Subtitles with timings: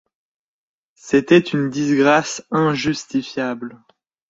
[0.95, 3.77] C'était une disgrâce injustifiable.